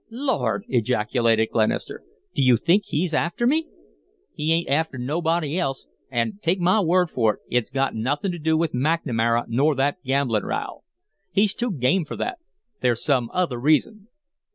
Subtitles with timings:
[0.09, 2.01] "Lord!" ejaculated Glenister.
[2.33, 3.67] "Do you think he's after me?"
[4.33, 8.39] "He ain't after nobody else, an', take my word for it, it's got nothin' to
[8.39, 10.81] do with McNamara nor that gamblin' row.
[11.31, 12.39] He's too game for that.
[12.81, 14.07] There's some other reason."